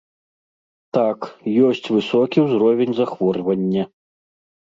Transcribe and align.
Так, 0.97 1.19
ёсць 1.67 1.89
высокі 1.97 2.37
ўзровень 2.45 2.95
захворвання. 3.01 3.83